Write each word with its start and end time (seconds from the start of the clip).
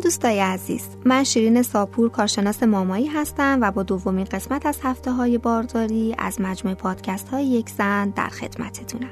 دوستای 0.00 0.40
عزیز 0.40 0.88
من 1.04 1.24
شیرین 1.24 1.62
ساپور 1.62 2.10
کارشناس 2.10 2.62
مامایی 2.62 3.06
هستم 3.06 3.58
و 3.62 3.70
با 3.70 3.82
دومین 3.82 4.24
قسمت 4.24 4.66
از 4.66 4.78
هفته 4.82 5.12
های 5.12 5.38
بارداری 5.38 6.14
از 6.18 6.40
مجموعه 6.40 6.74
پادکست 6.76 7.28
های 7.28 7.46
یک 7.46 7.70
زن 7.70 8.10
در 8.10 8.28
خدمتتونم. 8.28 9.10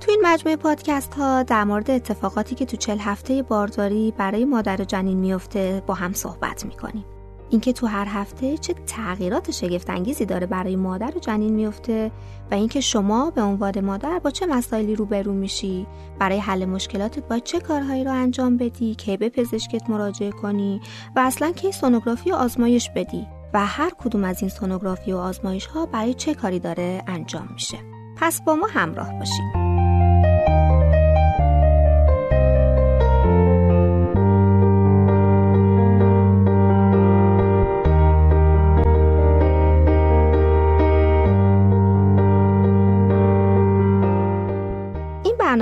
تو 0.00 0.10
این 0.10 0.20
مجموعه 0.24 0.56
پادکست 0.56 1.14
ها 1.14 1.42
در 1.42 1.64
مورد 1.64 1.90
اتفاقاتی 1.90 2.54
که 2.54 2.66
تو 2.66 2.76
چل 2.76 2.98
هفته 2.98 3.42
بارداری 3.42 4.14
برای 4.16 4.44
مادر 4.44 4.76
جنین 4.76 5.18
میفته 5.18 5.82
با 5.86 5.94
هم 5.94 6.12
صحبت 6.12 6.64
می‌کنیم. 6.66 7.04
اینکه 7.50 7.72
تو 7.72 7.86
هر 7.86 8.06
هفته 8.08 8.58
چه 8.58 8.74
تغییرات 8.86 9.50
شگفت 9.50 9.90
انگیزی 9.90 10.24
داره 10.24 10.46
برای 10.46 10.76
مادر 10.76 11.12
و 11.16 11.20
جنین 11.20 11.52
میفته 11.52 12.10
و 12.50 12.54
اینکه 12.54 12.80
شما 12.80 13.30
به 13.30 13.42
عنوان 13.42 13.80
مادر 13.80 14.18
با 14.18 14.30
چه 14.30 14.46
مسائلی 14.46 14.96
روبرو 14.96 15.32
میشی؟ 15.32 15.86
برای 16.18 16.38
حل 16.38 16.64
مشکلاتت 16.64 17.28
با 17.28 17.38
چه 17.38 17.60
کارهایی 17.60 18.04
رو 18.04 18.12
انجام 18.12 18.56
بدی؟ 18.56 18.94
که 18.94 19.16
به 19.16 19.28
پزشکت 19.28 19.90
مراجعه 19.90 20.30
کنی؟ 20.30 20.80
و 21.16 21.20
اصلا 21.20 21.52
کی 21.52 21.72
سونوگرافی 21.72 22.30
و 22.30 22.34
آزمایش 22.34 22.90
بدی؟ 22.96 23.26
و 23.54 23.66
هر 23.66 23.90
کدوم 23.98 24.24
از 24.24 24.42
این 24.42 24.50
سونوگرافی 24.50 25.12
و 25.12 25.16
آزمایش 25.16 25.66
ها 25.66 25.86
برای 25.86 26.14
چه 26.14 26.34
کاری 26.34 26.58
داره 26.58 27.02
انجام 27.06 27.48
میشه؟ 27.52 27.78
پس 28.16 28.42
با 28.42 28.54
ما 28.54 28.66
همراه 28.66 29.18
باشید 29.18 29.59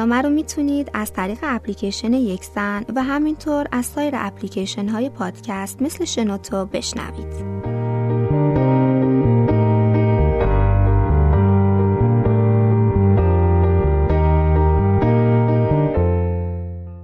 برنامه 0.09 0.29
رو 0.29 0.35
می‌تونید 0.35 0.91
از 0.95 1.13
طریق 1.13 1.39
اپلیکیشن 1.43 2.13
یکسن 2.13 2.85
و 2.95 3.03
همینطور 3.03 3.67
از 3.73 3.87
سایر 3.87 4.15
اپلیکیشن 4.17 4.89
های 4.89 5.11
پادکست 5.11 5.83
مثل 5.83 6.05
شنوتو 6.05 6.67
بشنوید. 6.67 7.33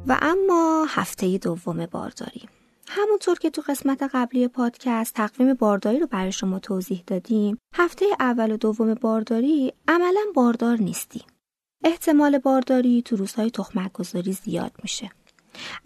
و 0.06 0.18
اما 0.22 0.86
هفته 0.88 1.38
دوم 1.38 1.86
بارداری 1.86 2.48
همونطور 2.88 3.38
که 3.38 3.50
تو 3.50 3.62
قسمت 3.68 4.10
قبلی 4.14 4.48
پادکست 4.48 5.14
تقویم 5.14 5.54
بارداری 5.54 6.00
رو 6.00 6.06
برای 6.06 6.32
شما 6.32 6.58
توضیح 6.58 7.02
دادیم 7.06 7.58
هفته 7.74 8.06
اول 8.20 8.52
و 8.52 8.56
دوم 8.56 8.94
بارداری 8.94 9.72
عملا 9.88 10.20
باردار 10.34 10.76
نیستیم 10.76 11.33
احتمال 11.84 12.38
بارداری 12.38 13.02
تو 13.02 13.16
روزهای 13.16 13.50
تخمک 13.50 13.92
گذاری 13.92 14.32
زیاد 14.32 14.72
میشه. 14.82 15.10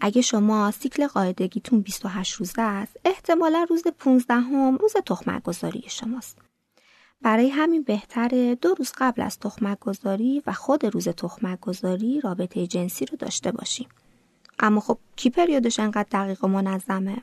اگه 0.01 0.21
شما 0.21 0.71
سیکل 0.71 1.07
قاعدگیتون 1.07 1.81
28 1.81 2.33
روزه 2.33 2.61
است، 2.61 2.97
احتمالا 3.05 3.65
روز 3.69 3.83
15 3.99 4.33
هم 4.33 4.75
روز 4.75 4.93
تخمک 5.05 5.43
گذاری 5.43 5.83
شماست. 5.87 6.37
برای 7.21 7.49
همین 7.49 7.83
بهتره 7.83 8.55
دو 8.55 8.73
روز 8.73 8.91
قبل 8.97 9.21
از 9.21 9.39
تخمک 9.39 9.79
گذاری 9.79 10.43
و 10.47 10.53
خود 10.53 10.85
روز 10.85 11.07
تخمک 11.07 11.59
گذاری 11.59 12.21
رابطه 12.21 12.67
جنسی 12.67 13.05
رو 13.05 13.17
داشته 13.17 13.51
باشیم. 13.51 13.89
اما 14.59 14.79
خب 14.79 14.97
کی 15.15 15.29
پریودش 15.29 15.79
انقدر 15.79 16.07
دقیق 16.11 16.43
و 16.43 16.47
منظمه؟ 16.47 17.21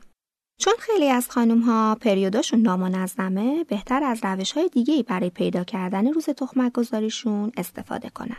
چون 0.59 0.73
خیلی 0.79 1.09
از 1.09 1.29
خانم 1.29 1.59
ها 1.59 1.97
پریوداشون 2.01 2.61
نامنظمه 2.61 3.63
بهتر 3.63 4.03
از 4.03 4.19
روش 4.23 4.51
های 4.51 4.69
دیگه 4.69 5.03
برای 5.03 5.29
پیدا 5.29 5.63
کردن 5.63 6.13
روز 6.13 6.25
تخمک 6.25 6.71
گذاریشون 6.71 7.51
استفاده 7.57 8.09
کنن. 8.09 8.37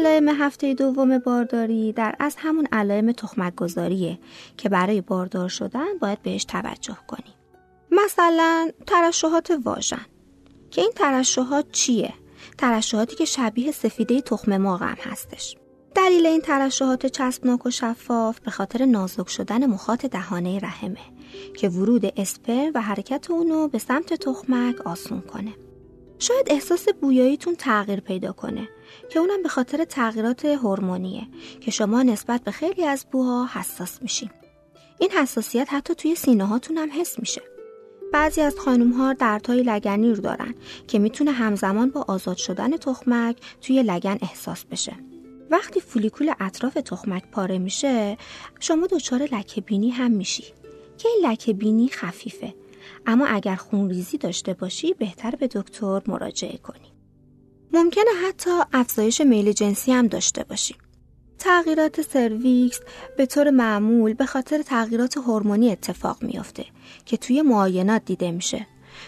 علائم 0.00 0.28
هفته 0.28 0.74
دوم 0.74 1.18
بارداری 1.18 1.92
در 1.92 2.14
از 2.18 2.36
همون 2.38 2.68
علائم 2.72 3.12
تخمک 3.12 3.54
گذاریه 3.54 4.18
که 4.56 4.68
برای 4.68 5.00
باردار 5.00 5.48
شدن 5.48 5.98
باید 6.00 6.22
بهش 6.22 6.44
توجه 6.44 6.96
کنیم. 7.06 7.34
مثلا 7.90 8.70
ترشحات 8.86 9.58
واژن 9.64 10.06
که 10.70 10.80
این 10.80 10.90
ترشحات 10.96 11.72
چیه؟ 11.72 12.12
ترشحاتی 12.58 13.16
که 13.16 13.24
شبیه 13.24 13.72
سفیده 13.72 14.20
تخم 14.20 14.56
مرغ 14.56 14.82
هم 14.82 14.96
هستش. 15.00 15.56
دلیل 15.94 16.26
این 16.26 16.40
ترشحات 16.40 17.06
چسبناک 17.06 17.66
و 17.66 17.70
شفاف 17.70 18.40
به 18.40 18.50
خاطر 18.50 18.84
نازک 18.84 19.28
شدن 19.28 19.66
مخاط 19.66 20.06
دهانه 20.06 20.58
رحمه 20.58 21.00
که 21.56 21.68
ورود 21.68 22.12
اسپر 22.16 22.70
و 22.74 22.80
حرکت 22.82 23.30
اونو 23.30 23.68
به 23.68 23.78
سمت 23.78 24.14
تخمک 24.14 24.86
آسون 24.86 25.20
کنه. 25.20 25.52
شاید 26.20 26.46
احساس 26.46 26.88
بویاییتون 27.00 27.54
تغییر 27.54 28.00
پیدا 28.00 28.32
کنه 28.32 28.68
که 29.10 29.18
اونم 29.18 29.42
به 29.42 29.48
خاطر 29.48 29.84
تغییرات 29.84 30.44
هورمونیه 30.44 31.26
که 31.60 31.70
شما 31.70 32.02
نسبت 32.02 32.44
به 32.44 32.50
خیلی 32.50 32.84
از 32.84 33.06
بوها 33.12 33.48
حساس 33.52 34.02
میشین. 34.02 34.30
این 34.98 35.10
حساسیت 35.10 35.68
حتی 35.70 35.94
توی 35.94 36.14
سینه 36.14 36.44
هاتون 36.44 36.78
هم 36.78 36.88
حس 37.00 37.18
میشه. 37.18 37.42
بعضی 38.12 38.40
از 38.40 38.58
خانم 38.58 38.90
ها 38.90 39.12
دردهای 39.12 39.62
لگنی 39.62 40.10
رو 40.10 40.22
دارن 40.22 40.54
که 40.88 40.98
می‌تونه 40.98 41.32
همزمان 41.32 41.90
با 41.90 42.04
آزاد 42.08 42.36
شدن 42.36 42.76
تخمک 42.76 43.36
توی 43.60 43.82
لگن 43.82 44.18
احساس 44.22 44.64
بشه. 44.64 44.96
وقتی 45.50 45.80
فولیکول 45.80 46.32
اطراف 46.40 46.74
تخمک 46.74 47.30
پاره 47.30 47.58
میشه 47.58 48.16
شما 48.60 48.86
دچار 48.86 49.22
لکه 49.22 49.60
بینی 49.60 49.90
هم 49.90 50.10
میشی 50.10 50.44
که 50.98 51.08
این 51.08 51.30
لکه 51.30 51.52
بینی 51.52 51.88
خفیفه 51.88 52.54
اما 53.06 53.26
اگر 53.26 53.56
خونریزی 53.56 54.18
داشته 54.18 54.54
باشی 54.54 54.94
بهتر 54.94 55.30
به 55.30 55.46
دکتر 55.46 56.02
مراجعه 56.06 56.58
کنی. 56.58 56.92
ممکنه 57.72 58.10
حتی 58.28 58.50
افزایش 58.72 59.20
میل 59.20 59.52
جنسی 59.52 59.92
هم 59.92 60.06
داشته 60.06 60.44
باشی. 60.44 60.74
تغییرات 61.38 62.02
سرویکس 62.02 62.80
به 63.16 63.26
طور 63.26 63.50
معمول 63.50 64.14
به 64.14 64.26
خاطر 64.26 64.62
تغییرات 64.62 65.16
هورمونی 65.16 65.70
اتفاق 65.70 66.22
میافته 66.22 66.64
که 67.04 67.16
توی 67.16 67.42
معاینات 67.42 68.04
دیده 68.04 68.30
میشه. 68.30 68.66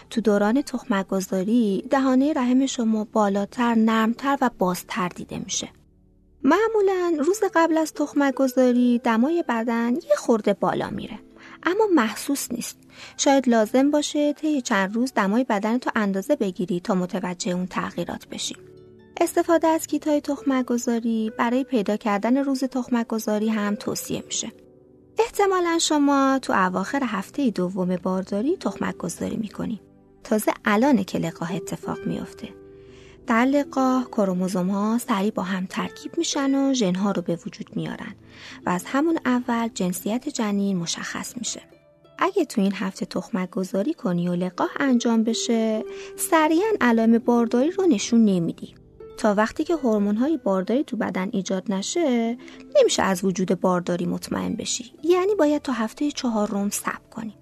تو 0.09 0.21
دوران 0.21 0.61
تخمک 0.61 1.07
گذاری 1.07 1.83
دهانه 1.89 2.33
رحم 2.33 2.65
شما 2.65 3.03
بالاتر، 3.03 3.75
نرمتر 3.75 4.37
و 4.41 4.49
بازتر 4.57 5.07
دیده 5.07 5.39
میشه. 5.39 5.69
معمولا 6.43 7.23
روز 7.25 7.39
قبل 7.55 7.77
از 7.77 7.93
تخمک 7.93 8.33
گذاری 8.33 9.01
دمای 9.03 9.43
بدن 9.49 9.95
یه 9.95 10.15
خورده 10.17 10.53
بالا 10.53 10.89
میره 10.89 11.19
اما 11.65 11.87
محسوس 11.95 12.51
نیست. 12.51 12.77
شاید 13.17 13.49
لازم 13.49 13.91
باشه 13.91 14.33
طی 14.33 14.61
چند 14.61 14.95
روز 14.95 15.13
دمای 15.13 15.43
بدن 15.43 15.77
تو 15.77 15.91
اندازه 15.95 16.35
بگیری 16.35 16.79
تا 16.79 16.95
متوجه 16.95 17.51
اون 17.51 17.67
تغییرات 17.67 18.27
بشی. 18.27 18.55
استفاده 19.21 19.67
از 19.67 19.87
کیت 19.87 20.07
های 20.07 20.21
تخمک 20.21 20.65
گذاری 20.65 21.31
برای 21.37 21.63
پیدا 21.63 21.97
کردن 21.97 22.37
روز 22.37 22.63
تخمک 22.63 23.07
گذاری 23.07 23.49
هم 23.49 23.75
توصیه 23.75 24.23
میشه. 24.25 24.51
احتمالا 25.19 25.77
شما 25.81 26.39
تو 26.41 26.53
اواخر 26.53 27.03
هفته 27.03 27.49
دوم 27.49 27.95
بارداری 27.95 28.57
تخمک 28.57 28.97
گذاری 28.97 29.37
می‌کنی. 29.37 29.81
تازه 30.23 30.53
الان 30.65 31.03
که 31.03 31.19
لقاه 31.19 31.55
اتفاق 31.55 31.97
میافته. 32.05 32.62
در 33.27 33.45
لقاه 33.45 34.05
کروموزوم 34.05 34.69
ها 34.69 34.97
سریع 34.97 35.31
با 35.31 35.43
هم 35.43 35.65
ترکیب 35.65 36.17
میشن 36.17 36.55
و 36.55 36.73
ژن 36.73 36.95
ها 36.95 37.11
رو 37.11 37.21
به 37.21 37.39
وجود 37.45 37.75
میارن 37.75 38.15
و 38.65 38.69
از 38.69 38.83
همون 38.85 39.19
اول 39.25 39.67
جنسیت 39.67 40.29
جنین 40.29 40.77
مشخص 40.77 41.37
میشه. 41.37 41.61
اگه 42.19 42.45
تو 42.45 42.61
این 42.61 42.73
هفته 42.73 43.05
تخمک 43.05 43.49
گذاری 43.49 43.93
کنی 43.93 44.29
و 44.29 44.35
لقاه 44.35 44.69
انجام 44.79 45.23
بشه 45.23 45.83
سریعا 46.17 46.67
علائم 46.81 47.17
بارداری 47.17 47.71
رو 47.71 47.85
نشون 47.85 48.25
نمیدی. 48.25 48.75
تا 49.17 49.33
وقتی 49.33 49.63
که 49.63 49.75
هورمون 49.75 50.15
های 50.15 50.37
بارداری 50.37 50.83
تو 50.83 50.97
بدن 50.97 51.29
ایجاد 51.31 51.71
نشه 51.71 52.37
نمیشه 52.79 53.03
از 53.03 53.23
وجود 53.23 53.59
بارداری 53.59 54.05
مطمئن 54.05 54.53
بشی. 54.53 54.93
یعنی 55.03 55.35
باید 55.35 55.61
تا 55.61 55.73
هفته 55.73 56.11
چهارم 56.11 56.69
صبر 56.69 57.09
کنی. 57.11 57.35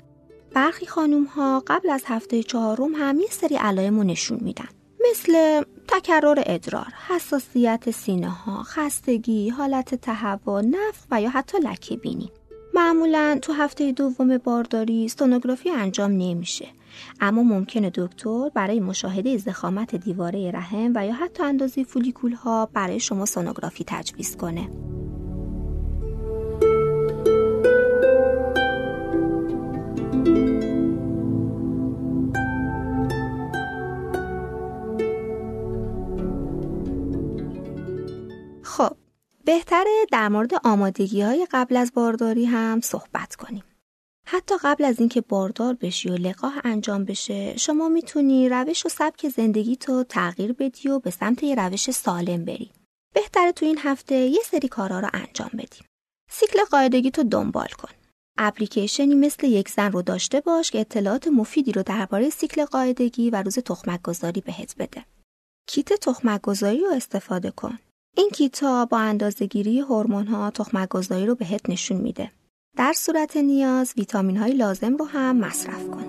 برخی 0.53 0.85
خانوم 0.85 1.23
ها 1.23 1.63
قبل 1.67 1.89
از 1.89 2.03
هفته 2.05 2.43
چهارم 2.43 2.95
هم 2.95 3.19
یه 3.19 3.27
سری 3.29 3.55
علائم 3.55 3.97
رو 3.97 4.03
نشون 4.03 4.39
میدن. 4.41 4.69
مثل 5.09 5.63
تکرر 5.87 6.43
ادرار، 6.45 6.93
حساسیت 7.07 7.91
سینه 7.91 8.29
ها، 8.29 8.63
خستگی، 8.63 9.49
حالت 9.49 9.95
تهوع، 9.95 10.61
نفخ 10.61 11.05
و 11.11 11.21
یا 11.21 11.29
حتی 11.29 11.57
لکه 11.57 11.97
بینی. 11.97 12.31
معمولا 12.73 13.39
تو 13.41 13.53
هفته 13.53 13.91
دوم 13.91 14.37
بارداری 14.37 15.07
سونوگرافی 15.07 15.69
انجام 15.69 16.11
نمیشه 16.11 16.67
اما 17.21 17.43
ممکنه 17.43 17.91
دکتر 17.95 18.49
برای 18.53 18.79
مشاهده 18.79 19.37
زخامت 19.37 19.95
دیواره 19.95 20.51
رحم 20.51 20.91
و 20.95 21.05
یا 21.05 21.13
حتی 21.13 21.43
اندازه 21.43 21.83
فولیکول 21.83 22.33
ها 22.33 22.69
برای 22.73 22.99
شما 22.99 23.25
سونوگرافی 23.25 23.83
تجویز 23.87 24.37
کنه 24.37 24.69
بهتره 39.45 40.05
در 40.11 40.29
مورد 40.29 40.51
آمادگی 40.63 41.21
های 41.21 41.47
قبل 41.51 41.77
از 41.77 41.91
بارداری 41.95 42.45
هم 42.45 42.81
صحبت 42.81 43.35
کنیم. 43.35 43.63
حتی 44.25 44.55
قبل 44.63 44.83
از 44.83 44.99
اینکه 44.99 45.21
باردار 45.21 45.73
بشی 45.73 46.09
و 46.09 46.15
لقاح 46.15 46.59
انجام 46.63 47.05
بشه 47.05 47.57
شما 47.57 47.89
می‌تونی 47.89 48.49
روش 48.49 48.85
و 48.85 48.89
سبک 48.89 49.29
زندگی 49.29 49.75
تو 49.75 50.03
تغییر 50.03 50.53
بدی 50.53 50.89
و 50.89 50.99
به 50.99 51.11
سمت 51.11 51.43
یه 51.43 51.55
روش 51.55 51.91
سالم 51.91 52.45
بری. 52.45 52.71
بهتره 53.13 53.51
تو 53.51 53.65
این 53.65 53.77
هفته 53.79 54.15
یه 54.15 54.41
سری 54.45 54.67
کارا 54.67 54.99
رو 54.99 55.09
انجام 55.13 55.49
بدی. 55.53 55.79
سیکل 56.29 56.59
قاعدگی 56.71 57.11
تو 57.11 57.23
دنبال 57.23 57.67
کن. 57.67 57.89
اپلیکیشنی 58.37 59.15
مثل 59.15 59.47
یک 59.47 59.69
زن 59.69 59.91
رو 59.91 60.01
داشته 60.01 60.41
باش 60.41 60.71
که 60.71 60.79
اطلاعات 60.79 61.27
مفیدی 61.27 61.71
رو 61.71 61.83
درباره 61.83 62.29
سیکل 62.29 62.65
قاعدگی 62.65 63.29
و 63.29 63.43
روز 63.43 63.59
تخمک 63.59 64.01
گذاری 64.01 64.41
بهت 64.41 64.75
بده. 64.79 65.05
کیت 65.67 65.93
تخمک 65.93 66.41
گذاری 66.41 66.79
رو 66.79 66.91
استفاده 66.93 67.51
کن. 67.51 67.79
این 68.21 68.29
کیتا 68.29 68.85
با 68.85 68.97
اندازهگیری 68.97 69.79
هورمون 69.79 70.27
ها 70.27 70.51
تخمک 70.51 70.89
گذاری 70.89 71.25
رو 71.25 71.35
بهت 71.35 71.69
نشون 71.69 71.97
میده. 71.97 72.31
در 72.77 72.93
صورت 72.93 73.37
نیاز 73.37 73.93
ویتامین 73.97 74.37
های 74.37 74.51
لازم 74.51 74.95
رو 74.97 75.05
هم 75.05 75.37
مصرف 75.37 75.89
کن. 75.89 76.05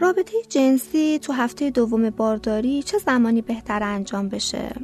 رابطه 0.00 0.32
جنسی 0.48 1.18
تو 1.18 1.32
هفته 1.32 1.70
دوم 1.70 2.10
بارداری 2.10 2.82
چه 2.82 2.98
زمانی 2.98 3.42
بهتر 3.42 3.82
انجام 3.82 4.28
بشه؟ 4.28 4.74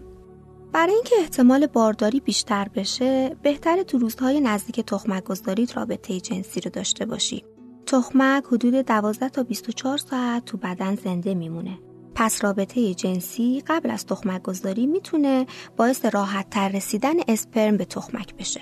برای 0.72 0.94
اینکه 0.94 1.16
احتمال 1.18 1.66
بارداری 1.66 2.20
بیشتر 2.20 2.68
بشه، 2.74 3.36
بهتر 3.42 3.82
تو 3.82 3.98
روزهای 3.98 4.40
نزدیک 4.40 4.80
تخمک 4.80 5.24
گذاری 5.24 5.66
رابطه 5.74 6.20
جنسی 6.20 6.60
رو 6.60 6.70
داشته 6.70 7.06
باشی. 7.06 7.44
تخمک 7.86 8.44
حدود 8.44 8.74
12 8.74 9.28
تا 9.28 9.42
24 9.42 9.98
ساعت 9.98 10.44
تو 10.44 10.56
بدن 10.56 10.94
زنده 10.94 11.34
میمونه. 11.34 11.78
پس 12.14 12.44
رابطه 12.44 12.94
جنسی 12.94 13.62
قبل 13.66 13.90
از 13.90 14.06
تخمک 14.06 14.42
گذاری 14.42 14.86
می‌تونه 14.86 15.46
باعث 15.76 16.04
راحت 16.04 16.50
تر 16.50 16.68
رسیدن 16.68 17.14
اسپرم 17.28 17.76
به 17.76 17.84
تخمک 17.84 18.34
بشه. 18.34 18.60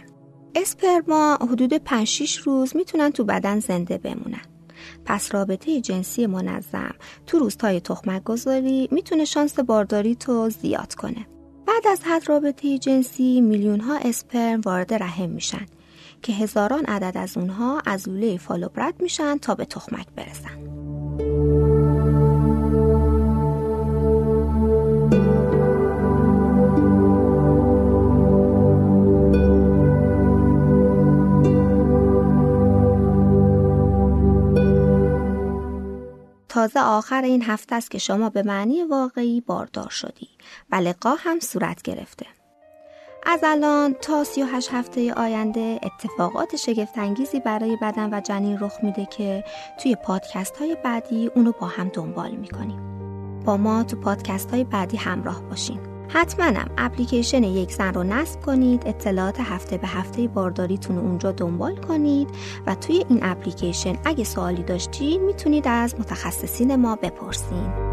اسپرما 0.54 1.34
حدود 1.34 1.74
5-6 1.74 2.36
روز 2.36 2.76
می‌تونن 2.76 3.10
تو 3.10 3.24
بدن 3.24 3.60
زنده 3.60 3.98
بمونن. 3.98 4.42
پس 5.04 5.34
رابطه 5.34 5.80
جنسی 5.80 6.26
منظم 6.26 6.94
تو 7.26 7.38
روزهای 7.38 7.80
تخمک 7.80 8.24
گذاری 8.24 8.88
می‌تونه 8.90 9.24
شانس 9.24 9.58
بارداری 9.58 10.14
تو 10.14 10.50
زیاد 10.50 10.94
کنه. 10.94 11.26
بعد 11.78 11.86
از 11.92 12.00
حد 12.04 12.28
رابطه 12.28 12.78
جنسی 12.78 13.40
میلیون 13.40 13.80
ها 13.80 13.98
اسپرم 13.98 14.60
وارد 14.60 14.94
رحم 14.94 15.28
میشن 15.28 15.66
که 16.22 16.32
هزاران 16.32 16.84
عدد 16.84 17.18
از 17.18 17.36
اونها 17.36 17.82
از 17.86 18.08
لوله 18.08 18.36
فالوب 18.36 18.80
رد 18.80 19.02
میشن 19.02 19.36
تا 19.38 19.54
به 19.54 19.64
تخمک 19.64 20.06
برسن. 20.16 21.57
تازه 36.68 36.86
آخر 36.86 37.22
این 37.22 37.42
هفته 37.42 37.74
است 37.74 37.90
که 37.90 37.98
شما 37.98 38.30
به 38.30 38.42
معنی 38.42 38.84
واقعی 38.84 39.40
باردار 39.40 39.88
شدی 39.88 40.28
و 40.70 40.76
لقا 40.76 41.14
هم 41.18 41.40
صورت 41.40 41.82
گرفته. 41.82 42.26
از 43.26 43.40
الان 43.42 43.94
تا 43.94 44.24
38 44.24 44.68
هفته 44.72 45.14
آینده 45.14 45.80
اتفاقات 45.82 46.56
شگفتانگیزی 46.56 47.40
برای 47.40 47.76
بدن 47.82 48.14
و 48.14 48.20
جنین 48.20 48.58
رخ 48.60 48.72
میده 48.82 49.06
که 49.06 49.44
توی 49.82 49.96
پادکست 50.04 50.56
های 50.56 50.76
بعدی 50.84 51.30
اونو 51.34 51.52
با 51.60 51.66
هم 51.66 51.88
دنبال 51.88 52.30
می‌کنیم. 52.30 52.80
با 53.44 53.56
ما 53.56 53.82
تو 53.82 53.96
پادکست 53.96 54.50
های 54.50 54.64
بعدی 54.64 54.96
همراه 54.96 55.42
باشین. 55.42 55.87
حتماًم 56.08 56.70
اپلیکیشن 56.78 57.42
یک 57.42 57.72
زن 57.72 57.94
رو 57.94 58.02
نصب 58.02 58.40
کنید 58.40 58.82
اطلاعات 58.86 59.40
هفته 59.40 59.78
به 59.78 59.88
هفته 59.88 60.28
بارداریتون 60.28 60.96
رو 60.96 61.02
اونجا 61.02 61.32
دنبال 61.32 61.76
کنید 61.76 62.28
و 62.66 62.74
توی 62.74 63.04
این 63.08 63.18
اپلیکیشن 63.22 63.96
اگه 64.04 64.24
سوالی 64.24 64.62
داشتید 64.62 65.20
می‌تونید 65.20 65.68
از 65.68 66.00
متخصصین 66.00 66.76
ما 66.76 66.96
بپرسید 66.96 67.87